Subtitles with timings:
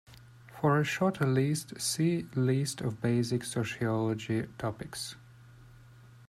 [0.59, 5.15] For a shorter list, see List of basic sociology topics.